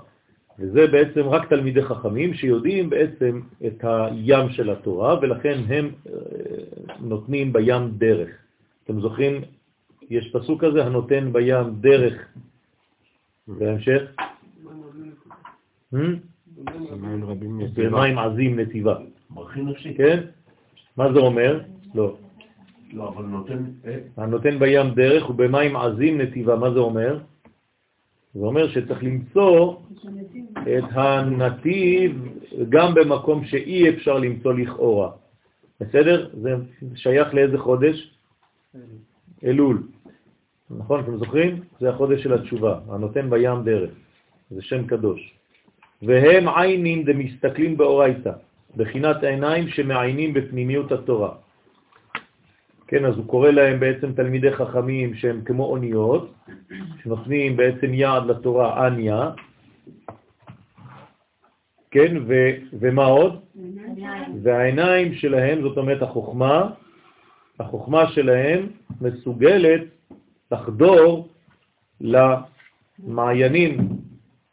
[0.59, 6.13] וזה בעצם רק תלמידי חכמים שיודעים בעצם את הים של התורה, ולכן הם אה,
[7.01, 8.31] נותנים בים דרך.
[8.85, 9.43] אתם זוכרים,
[10.11, 12.15] יש פסוק כזה, הנותן בים דרך.
[13.49, 14.03] בהמשך?
[17.75, 18.95] במים עזים נתיבה.
[19.97, 20.21] כן?
[20.97, 21.61] מה זה אומר?
[21.95, 22.17] לא.
[22.93, 23.65] לא, אבל נותן...
[23.87, 23.99] אה?
[24.17, 27.19] הנותן בים דרך ובמים עזים נתיבה, מה זה אומר?
[28.35, 29.77] זה אומר שצריך למצוא
[30.63, 32.29] את הנתיב
[32.69, 35.11] גם במקום שאי אפשר למצוא לכאורה.
[35.81, 36.31] בסדר?
[36.43, 36.55] זה
[36.95, 38.15] שייך לאיזה חודש?
[39.45, 39.83] אלול.
[40.71, 41.01] נכון?
[41.01, 41.61] אתם זוכרים?
[41.81, 43.91] זה החודש של התשובה, הנותן בים דרך.
[44.51, 45.35] זה שם קדוש.
[46.03, 48.33] והם עיינים דמסתכלים באורייתא,
[48.77, 51.35] בחינת העיניים שמעיינים בפנימיות התורה.
[52.95, 56.35] כן, אז הוא קורא להם בעצם תלמידי חכמים שהם כמו אוניות,
[57.03, 59.31] שנותנים בעצם יעד לתורה אניה,
[61.91, 62.35] כן, ו,
[62.73, 63.41] ומה עוד?
[64.43, 66.71] והעיניים שלהם, זאת אומרת החוכמה,
[67.61, 68.67] החוכמה שלהם
[69.01, 69.83] מסוגלת
[70.53, 71.29] לחדור
[72.01, 73.79] למעיינים,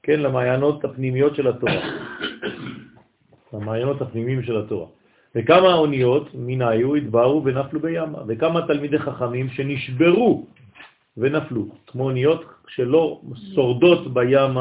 [0.03, 1.81] כן, למעיינות הפנימיות של התורה,
[3.53, 4.87] למעיינות הפנימיים של התורה.
[5.35, 10.45] וכמה אוניות מן היו, התברו ונפלו בימה, וכמה תלמידי חכמים שנשברו
[11.17, 13.21] ונפלו, כמו אוניות שלא
[13.55, 14.57] שורדות בים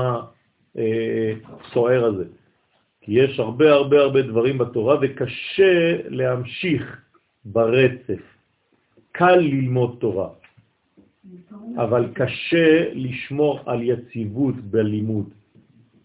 [0.77, 2.25] הסוער הזה.
[3.01, 7.01] כי יש הרבה הרבה הרבה דברים בתורה וקשה להמשיך
[7.45, 8.21] ברצף.
[9.13, 10.29] קל ללמוד תורה,
[11.77, 15.31] אבל קשה לשמור על יציבות בלימוד.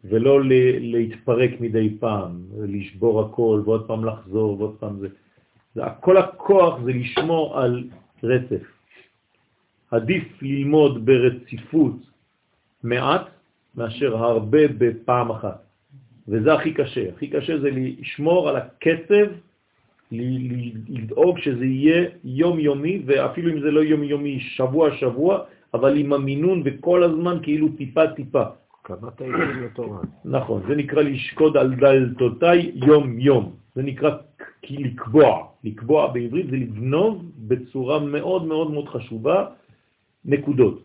[0.10, 0.41] ולא
[0.80, 2.32] להתפרק מדי פעם,
[2.68, 5.08] לשבור הכל ועוד פעם לחזור ועוד פעם זה.
[5.76, 7.84] זה כל הכוח זה לשמור על
[8.24, 8.63] רצף.
[9.91, 11.96] עדיף ללמוד ברציפות
[12.84, 13.30] מעט
[13.76, 15.65] מאשר הרבה בפעם אחת.
[16.28, 17.10] וזה הכי קשה.
[17.15, 19.26] הכי קשה זה לשמור על הקצב,
[20.89, 27.38] לדאוג שזה יהיה יומיומי, ואפילו אם זה לא יומיומי, שבוע-שבוע, אבל עם המינון וכל הזמן
[27.44, 28.44] כאילו טיפה-טיפה.
[28.86, 30.00] קבעת עיתים לתורה.
[30.26, 33.56] נכון, זה נקרא לשקוד על דלתותיי יום-יום.
[33.76, 34.10] זה נקרא
[34.69, 35.48] לקבוע.
[35.63, 39.45] לקבוע בעברית זה לגנוב בצורה מאוד מאוד מאוד חשובה
[40.26, 40.82] נקודות.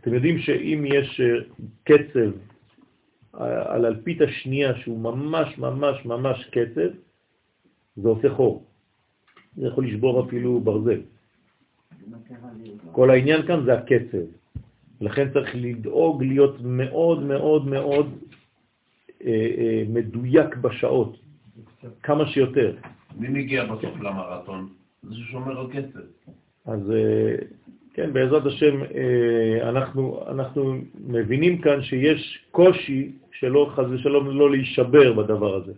[0.00, 1.46] אתם יודעים שאם יש אה,
[1.84, 2.30] קצב
[3.40, 6.90] אה, על אלפית השנייה שהוא ממש ממש ממש קצב,
[7.96, 8.64] זה עושה חור.
[9.56, 11.00] זה יכול לשבור אפילו ברזל.
[12.92, 14.26] כל העניין כאן זה הקצב.
[15.00, 18.18] לכן צריך לדאוג להיות מאוד מאוד מאוד
[19.24, 21.16] אה, אה, מדויק בשעות,
[22.02, 22.74] כמה שיותר.
[23.16, 24.68] מי מגיע בסוף למרתון?
[25.02, 26.00] זה ששומר על כסף.
[26.66, 27.36] אז אה,
[27.94, 28.80] כן, בעזרת השם,
[29.62, 30.74] אנחנו, אנחנו
[31.08, 35.72] מבינים כאן שיש קושי שלא, חז ושלום, לא להישבר בדבר הזה.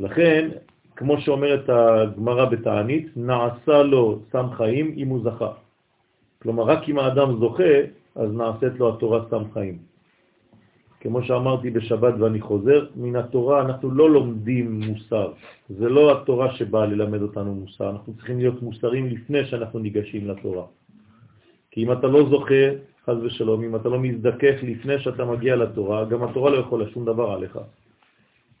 [0.00, 0.48] לכן,
[0.96, 5.52] כמו שאומרת הגמרא בתענית, נעשה לו סם חיים אם הוא זכה.
[6.42, 7.74] כלומר, רק אם האדם זוכה,
[8.16, 9.78] אז נעשית לו התורה סם חיים.
[11.00, 15.32] כמו שאמרתי בשבת ואני חוזר, מן התורה אנחנו לא לומדים מוסר.
[15.68, 20.64] זה לא התורה שבאה ללמד אותנו מוסר, אנחנו צריכים להיות מוסרים לפני שאנחנו ניגשים לתורה.
[21.70, 22.64] כי אם אתה לא זוכה,
[23.06, 27.04] חז ושלום, אם אתה לא מזדקף לפני שאתה מגיע לתורה, גם התורה לא יכולה שום
[27.04, 27.58] דבר עליך.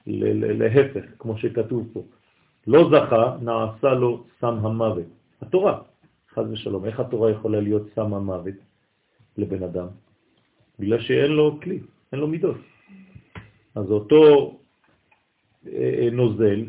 [0.06, 2.02] להפך, כמו שכתוב פה.
[2.66, 5.06] לא זכה, נעשה לו סם המוות.
[5.42, 5.78] התורה,
[6.34, 6.84] חז ושלום.
[6.84, 8.71] איך התורה יכולה להיות סם המוות?
[9.38, 9.86] לבן אדם?
[10.78, 11.80] בגלל שאין לו כלי,
[12.12, 12.56] אין לו מידות.
[13.74, 14.22] אז אותו
[15.66, 16.64] אה, נוזל,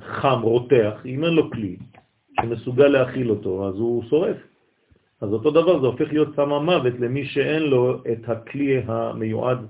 [0.00, 1.76] חם, רותח, אם אין לו כלי
[2.40, 4.36] שמסוגל להכיל אותו, אז הוא שורף.
[5.20, 9.66] אז אותו דבר, זה הופך להיות סם המוות למי שאין לו את הכלי המיועד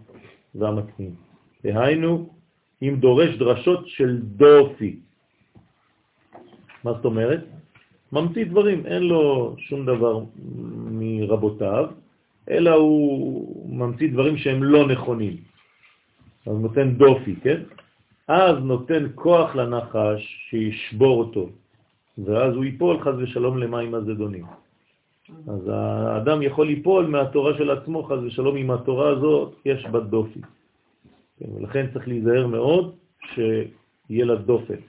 [0.54, 1.14] והמתאים.
[1.64, 2.30] דהיינו,
[2.82, 5.00] אם דורש דרשות של דופי.
[6.84, 7.44] מה זאת אומרת?
[8.12, 10.20] ממציא דברים, אין לו שום דבר
[10.90, 11.86] מרבותיו,
[12.50, 15.36] אלא הוא ממציא דברים שהם לא נכונים.
[16.46, 17.62] אז נותן דופי, כן?
[18.28, 21.48] אז נותן כוח לנחש שישבור אותו,
[22.18, 24.44] ואז הוא ייפול חז ושלום למים הזדונים.
[25.48, 30.40] אז האדם יכול ליפול מהתורה של עצמו, חז ושלום, עם התורה הזאת יש בה דופי.
[31.38, 32.94] כן, ולכן צריך להיזהר מאוד
[33.34, 34.80] שיהיה לה דופן.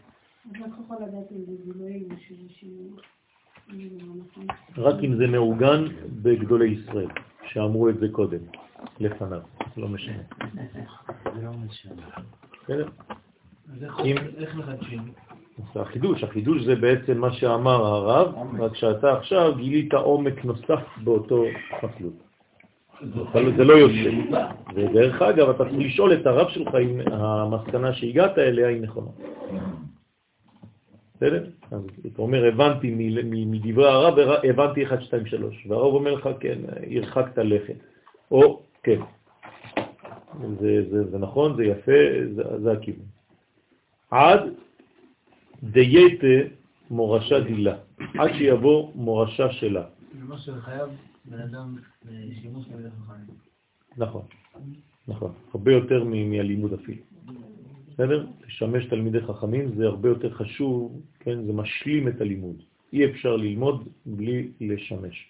[4.77, 5.83] רק אם זה מעוגן
[6.21, 7.07] בגדולי ישראל,
[7.47, 8.39] שאמרו את זה קודם,
[8.99, 9.41] לפניו,
[9.77, 10.23] לא משנה.
[11.35, 12.01] זה לא משנה.
[14.37, 15.11] איך מחדשים?
[15.75, 21.43] החידוש, החידוש זה בעצם מה שאמר הרב, רק שאתה עכשיו גילית עומק נוסף באותו
[21.81, 22.13] חסלות.
[23.57, 24.09] זה לא יוצא.
[24.75, 29.09] ודרך אגב, אתה צריך לשאול את הרב שלך אם המסקנה שהגעת אליה היא נכונה.
[31.19, 31.45] בסדר?
[31.71, 31.81] אז
[32.13, 36.59] אתה אומר, הבנתי מדברי הרב, הבנתי 1, 2, 3, והרב אומר לך, כן,
[36.95, 37.75] הרחקת לכת.
[38.31, 38.99] או, כן.
[40.59, 41.91] זה, זה, זה נכון, זה יפה,
[42.35, 43.05] זה, זה הכיוון.
[44.11, 44.39] עד
[45.63, 46.27] דייתה
[46.91, 47.77] מורשה דילה,
[48.19, 49.83] עד שיבוא מורשה שלה.
[50.19, 50.89] זה מה שחייב
[51.25, 51.75] בן אדם
[52.41, 53.25] שימוש במילה חכמים.
[53.97, 54.21] נכון,
[55.07, 57.01] נכון, הרבה יותר מהלימוד אפילו.
[57.99, 58.27] בסדר?
[58.47, 61.45] לשמש תלמידי חכמים זה הרבה יותר חשוב, כן?
[61.45, 62.63] זה משלים את הלימוד.
[62.93, 65.29] אי אפשר ללמוד בלי לשמש.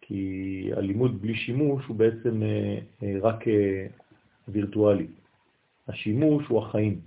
[0.00, 3.86] כי הלימוד בלי שימוש הוא בעצם אה, אה, רק אה,
[4.48, 5.06] וירטואלי.
[5.88, 7.00] השימוש הוא החיים.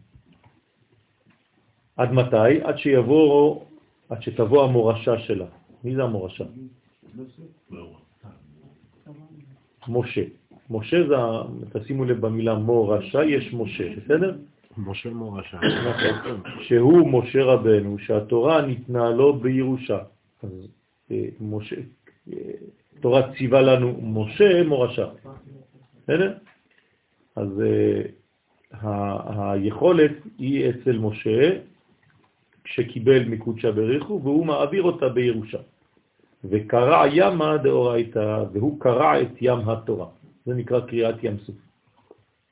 [1.97, 2.61] עד מתי?
[2.63, 3.65] עד שיבוא,
[4.09, 5.47] עד שתבוא המורשה שלה.
[5.83, 6.45] מי זה המורשה?
[9.87, 10.23] משה.
[10.69, 11.15] משה זה,
[11.79, 14.35] תשימו לב במילה מורשה, יש משה, בסדר?
[14.77, 15.57] משה מורשה.
[15.57, 16.41] נכון.
[16.61, 19.99] שהוא משה רבנו, שהתורה ניתנה לו בירושה.
[20.43, 20.67] אז
[21.11, 21.75] אה, משה,
[22.33, 22.37] אה,
[22.99, 25.07] תורה ציווה לנו משה מורשה.
[26.03, 26.33] בסדר?
[27.35, 28.01] אז אה,
[29.51, 31.57] היכולת היא אצל משה,
[32.63, 35.59] כשקיבל מקודשה בריחו, והוא מעביר אותה בירושה.
[36.43, 40.07] וקרע ימה דאורייתא, והוא קרע את ים התורה.
[40.45, 41.55] זה נקרא קריאת ים סוף.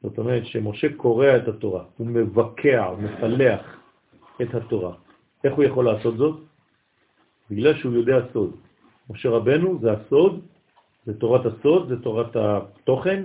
[0.04, 3.78] זאת אומרת שמשה קורא את התורה, הוא מבקע, הוא מפלח
[4.42, 4.96] את התורה.
[5.44, 6.40] איך הוא יכול לעשות זאת?
[7.52, 8.56] בגלל שהוא יודע סוד.
[9.10, 10.42] משה רבנו זה הסוד,
[11.06, 13.24] זה תורת הסוד, זה תורת התוכן,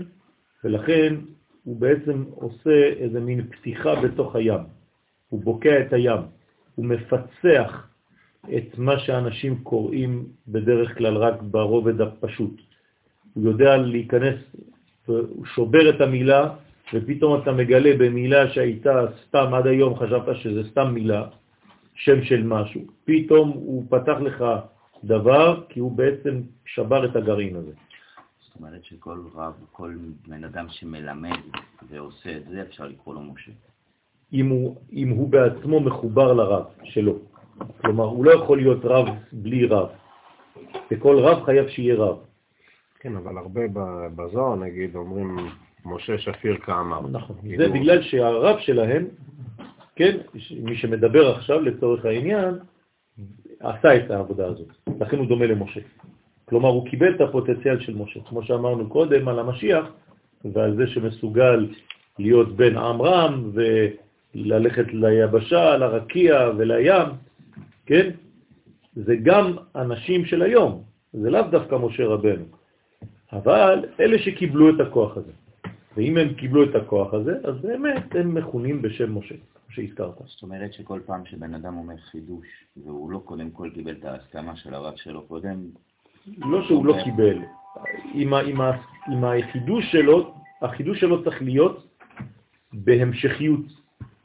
[0.64, 1.14] ולכן
[1.64, 4.60] הוא בעצם עושה איזה מין פתיחה בתוך הים.
[5.28, 6.20] הוא בוקע את הים,
[6.74, 7.88] הוא מפצח
[8.56, 12.67] את מה שאנשים קוראים בדרך כלל רק ברובד הפשוט.
[13.38, 14.34] הוא יודע להיכנס,
[15.06, 16.54] הוא שובר את המילה,
[16.94, 21.26] ופתאום אתה מגלה במילה שהייתה סתם, עד היום חשבת שזה סתם מילה,
[21.94, 22.80] שם של משהו.
[23.04, 24.44] פתאום הוא פתח לך
[25.04, 27.72] דבר, כי הוא בעצם שבר את הגרעין הזה.
[28.40, 29.94] זאת אומרת שכל רב, כל
[30.28, 31.38] בן אדם שמלמד
[31.90, 33.52] ועושה את זה, אפשר לקרוא לו משה.
[34.32, 37.18] אם הוא, אם הוא בעצמו מחובר לרב שלו.
[37.80, 39.88] כלומר, הוא לא יכול להיות רב בלי רב.
[40.90, 42.27] וכל רב חייב שיהיה רב.
[43.00, 43.60] כן, אבל הרבה
[44.16, 45.36] בזוהר, נגיד, אומרים
[45.84, 47.00] משה שפיר כאמר.
[47.10, 47.36] נכון.
[47.40, 47.64] כאילו...
[47.64, 49.04] זה בגלל שהרב שלהם,
[49.96, 50.16] כן,
[50.62, 52.54] מי שמדבר עכשיו לצורך העניין,
[53.60, 54.68] עשה את העבודה הזאת.
[55.00, 55.80] לכן הוא דומה למשה.
[56.44, 58.20] כלומר, הוא קיבל את הפוטנציאל של משה.
[58.20, 59.86] כמו שאמרנו קודם על המשיח,
[60.44, 61.68] ועל זה שמסוגל
[62.18, 63.50] להיות בן עמרם
[64.34, 67.06] וללכת ליבשה, לרקיע ולים,
[67.86, 68.10] כן?
[68.94, 70.82] זה גם אנשים של היום,
[71.12, 72.57] זה לאו דווקא משה רבנו.
[73.32, 75.32] אבל אלה שקיבלו את הכוח הזה.
[75.96, 80.14] ואם הם קיבלו את הכוח הזה, אז באמת הם מכונים בשם משה, כמו שהזכרת.
[80.24, 84.56] זאת אומרת שכל פעם שבן אדם אומר חידוש, והוא לא קודם כל קיבל את ההסכמה
[84.56, 85.64] של הרב שלו קודם...
[86.38, 87.38] לא שהוא לא קיבל.
[88.14, 88.60] עם, עם,
[89.12, 91.86] עם החידוש שלו, החידוש שלו צריך להיות
[92.72, 93.64] בהמשכיות,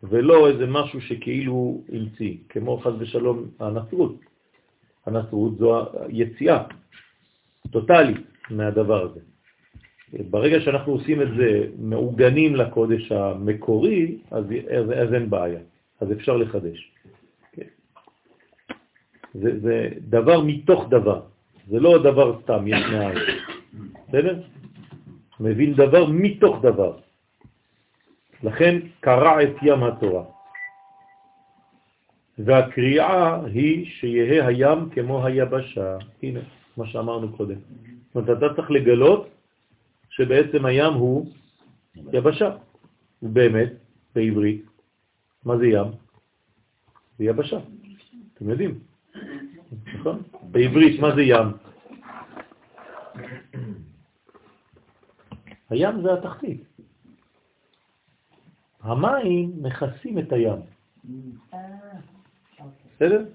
[0.04, 4.16] ולא איזה משהו שכאילו המציא, כמו חז ושלום הנצרות.
[5.06, 6.64] הנצרות זו היציאה
[7.72, 9.20] טוטלית מהדבר הזה.
[10.30, 15.60] ברגע שאנחנו עושים את זה מעוגנים לקודש המקורי, אז, אז, אז אין בעיה,
[16.02, 16.92] אז אפשר לחדש.
[17.52, 17.68] כן.
[19.34, 21.22] זה, זה דבר מתוך דבר,
[21.68, 23.18] זה לא דבר סתם, יש מאין.
[24.08, 24.42] בסדר?
[25.40, 26.98] מבין דבר מתוך דבר.
[28.44, 30.24] לכן קרע את ים התורה.
[32.38, 35.98] והקריאה היא שיהיה הים כמו היבשה.
[36.24, 36.40] הנה,
[36.78, 37.56] מה שאמרנו קודם.
[38.14, 39.30] זאת אומרת, אתה צריך לגלות
[40.10, 41.32] שבעצם הים הוא
[42.14, 42.58] יבשה.
[43.24, 43.74] ובאמת,
[44.16, 44.66] בעברית,
[45.46, 45.88] מה זה ים?
[47.18, 47.60] זה יבשה.
[48.34, 48.80] אתם יודעים,
[50.00, 50.22] נכון?
[50.52, 51.48] בעברית, מה זה ים?
[55.70, 56.64] הים זה התחתית.
[58.82, 60.60] המים מכסים את הים.
[62.96, 63.26] בסדר?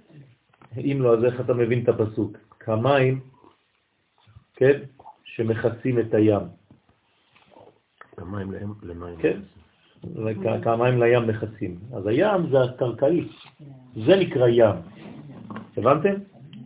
[0.77, 2.48] אם לא, אז איך אתה מבין את הפסוק?
[2.69, 3.21] כמים,
[4.57, 4.79] כן,
[5.25, 6.43] שמכסים את הים.
[8.17, 8.53] כמים
[8.83, 9.17] למים.
[9.17, 9.41] כן,
[10.63, 11.79] כמים לים מכסים.
[11.97, 13.29] אז הים זה הקרקעי,
[14.07, 14.77] זה נקרא ים.
[15.77, 16.15] הבנתם?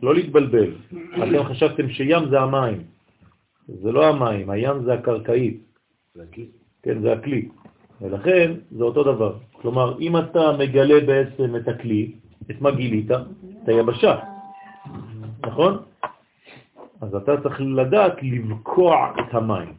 [0.03, 0.75] לא להתבלבל.
[1.15, 2.83] אתם חשבתם שים זה המים.
[3.69, 5.61] זה לא המים, הים זה הקרקעי.
[6.83, 7.49] כן, זה הכלי.
[8.01, 9.39] ולכן זה אותו דבר.
[9.53, 12.13] כלומר, אם אתה מגלה בעצם את הכלי,
[12.51, 13.11] את מה גילית?
[13.11, 14.19] את היבשה,
[15.47, 15.92] נכון?
[17.03, 19.75] אז אתה צריך לדעת לבקוע את המים,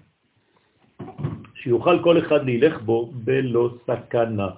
[1.55, 4.49] שיוכל כל אחד להילך בו בלא סכנה.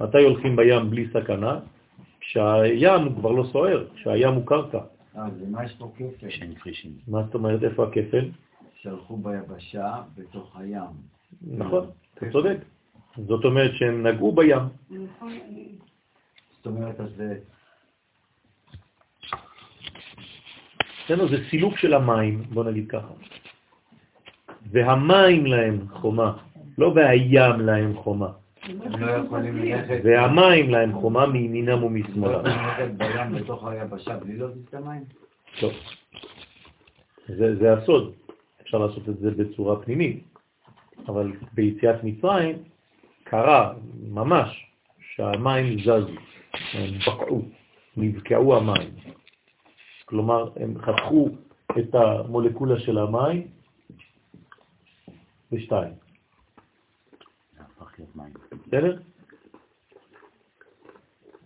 [0.00, 1.60] מתי הולכים בים בלי סכנה?
[2.20, 4.78] כשהים כבר לא סוער, כשהים הוא קרקע.
[5.16, 6.26] אה, זה מה יש פה כפל.
[7.08, 8.30] מה זאת אומרת, איפה הכפל?
[8.74, 10.94] שהלכו ביבשה בתוך הים.
[11.46, 12.56] נכון, אתה צודק.
[13.16, 14.62] זאת אומרת שהם נגעו בים.
[16.56, 17.22] זאת אומרת, אז
[21.04, 23.12] אצלנו זה סילוק של המים, בוא נגיד ככה.
[24.70, 26.32] והמים להם חומה,
[26.78, 28.28] לא והים להם חומה.
[28.98, 29.06] לא.
[30.04, 32.42] והמים להם חומה מימינם ומשמאלה.
[32.42, 35.04] לא בים בתוך היבשה בלי להזיז את המים?
[37.28, 38.12] זה, זה הסוד.
[38.62, 40.24] אפשר לעשות את זה בצורה פנימית.
[41.08, 42.56] אבל ביציאת מצרים
[43.24, 43.72] קרה
[44.08, 44.66] ממש
[45.14, 46.08] שהמים זזו,
[46.72, 47.42] הם בקעו,
[47.96, 48.90] נבקעו המים.
[50.12, 51.28] כלומר, הם חתכו
[51.78, 53.46] את המולקולה של המים
[55.52, 55.92] בשתיים.
[58.66, 58.98] בסדר?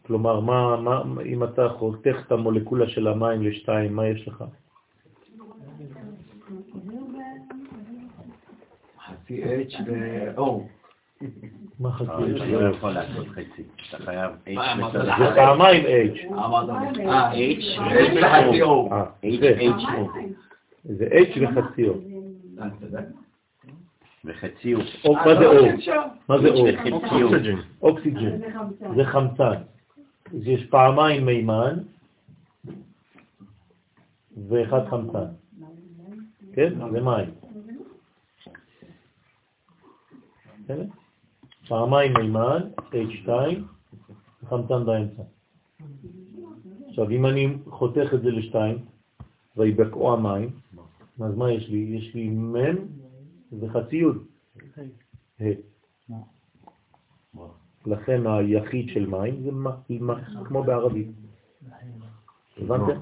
[0.07, 4.45] כלומר, מה, מה, אם אתה חותך את המולקולה של המים לשתיים, מה יש לך?
[9.07, 9.43] חצי
[9.87, 10.76] ו-O.
[11.81, 12.07] מה חצי?
[12.37, 12.45] H?
[12.45, 13.62] לא יכול לעשות חצי.
[13.89, 14.51] אתה חייב H
[14.93, 16.33] זה פעמיים H.
[17.09, 18.93] אה, H וחצי O.
[18.93, 19.05] אה,
[19.41, 19.57] זה.
[19.59, 20.21] H, O.
[20.85, 21.91] זה H וחצי O.
[24.25, 24.79] וחצי O.
[25.09, 25.91] מה זה O?
[26.29, 26.93] מה זה O?
[26.93, 27.59] אוקסיג'ן.
[27.83, 28.39] אוקסיג'ן.
[28.97, 29.62] זה חמצן.
[30.35, 31.79] אז יש פעמיים מימן
[34.49, 35.27] ואחד חמצן.
[36.53, 36.73] כן?
[36.93, 37.31] זה מים.
[41.69, 43.29] פעמיים מימן, H2,
[44.49, 45.23] חמצן באמצע.
[46.89, 48.79] עכשיו, אם אני חותך את זה לשתיים,
[49.57, 50.51] ויבקעו המים,
[51.21, 51.79] אז מה יש לי?
[51.79, 52.77] יש לי מם
[53.61, 54.25] וחצי יוד.
[57.87, 61.09] לכן היחיד של מים זה מה, כמו בערבית.
[62.59, 63.01] הבנתם?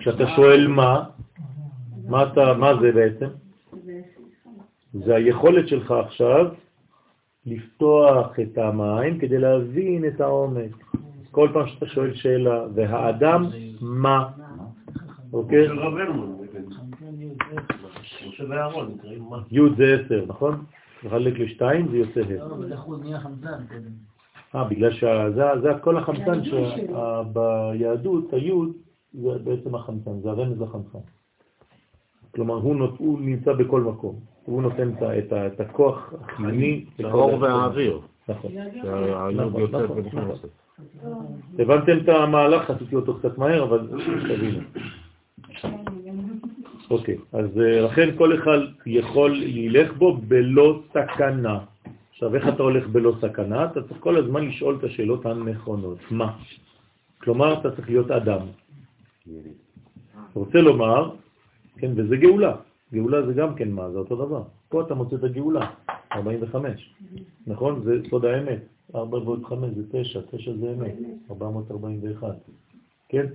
[0.00, 1.10] כשאתה שואל מה,
[2.08, 3.28] מה זה בעצם?
[4.92, 6.54] זה היכולת שלך עכשיו
[7.46, 10.76] לפתוח את המים כדי להבין את העומק.
[11.30, 13.46] כל פעם שאתה שואל שאלה, והאדם
[13.80, 14.28] מה?
[15.32, 15.68] אוקיי?
[19.50, 20.64] י' זה עשר, נכון?
[21.04, 22.48] לחלק לשתיים זה יוצא ה'.
[22.48, 22.56] לא?
[24.54, 28.72] אה, בגלל שזה כל החמצן שביהדות, היוד,
[29.12, 30.98] זה בעצם החמצן, זה הרמז לחמצן.
[32.34, 34.29] כלומר, הוא נמצא בכל מקום.
[34.44, 36.84] הוא נותן את, את, את הכוח החיוני.
[37.04, 38.00] האור והאוויר.
[38.28, 38.52] נכון.
[39.34, 40.48] נכון, נכון, ונכנסת.
[41.58, 43.88] הבנתם את המהלך, עשיתי אותו קצת מהר, אבל
[44.28, 44.60] תבינו.
[46.90, 51.58] אוקיי, אז אה, לכן כל אחד יכול ללך בו בלא סכנה.
[52.10, 53.64] עכשיו, איך אתה הולך בלא סכנה?
[53.64, 55.98] אתה צריך כל הזמן לשאול את השאלות הנכונות.
[56.10, 56.32] מה?
[57.18, 58.46] כלומר, אתה צריך להיות אדם.
[60.34, 61.10] רוצה לומר,
[61.76, 62.54] כן, וזה גאולה.
[62.94, 64.42] גאולה זה גם כן מה, זה אותו דבר.
[64.68, 65.70] פה אתה מוצא את הגאולה,
[66.12, 66.94] 45.
[67.46, 67.82] נכון?
[67.84, 68.60] זה סוד האמת.
[68.94, 70.94] 4 ועוד 5 זה 9, 9 זה אמת,
[71.30, 72.28] 441.
[73.08, 73.26] כן?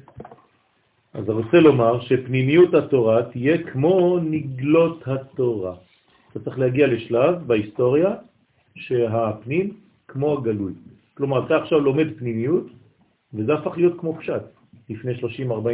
[1.14, 5.76] אז אני רוצה לומר שפנימיות התורה תהיה כמו נגלות התורה.
[6.32, 8.16] אתה צריך להגיע לשלב בהיסטוריה
[8.76, 9.74] שהפנים
[10.08, 10.74] כמו הגלוי.
[11.14, 12.68] כלומר, אתה עכשיו לומד פנימיות,
[13.34, 14.44] וזה הפך להיות כמו פשט.
[14.90, 15.20] לפני 30-40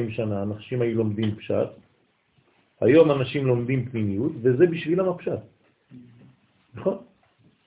[0.10, 1.70] שנה אנשים היו לומדים פשט,
[2.82, 5.40] היום אנשים לומדים פנימיות, וזה בשבילם הפשט.
[6.74, 6.98] נכון?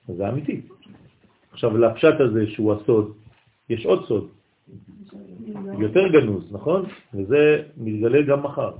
[0.07, 0.61] זה אמיתי.
[1.51, 3.13] עכשיו, לפשט הזה שהוא הסוד,
[3.69, 4.27] יש עוד סוד,
[5.79, 6.85] יותר גנוז, נכון?
[7.13, 8.71] וזה מתגלה גם מחר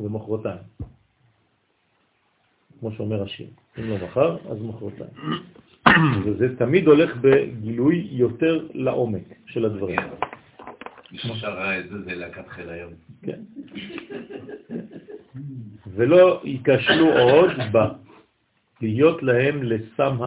[0.00, 0.58] ומחרתיים.
[2.80, 3.46] כמו שאומר השיר.
[3.78, 5.10] אם לא מחר, אז מחרתיים.
[6.24, 10.00] וזה תמיד הולך בגילוי יותר לעומק של הדברים.
[13.22, 13.40] כן.
[15.86, 17.88] ולא ייכשלו עוד בה,
[18.80, 20.16] להיות להם לסם